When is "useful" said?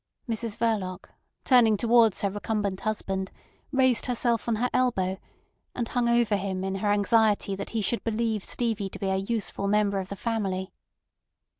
9.15-9.67